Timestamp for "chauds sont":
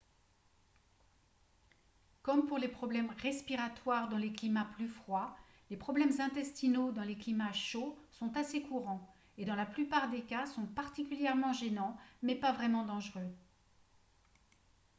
7.53-8.35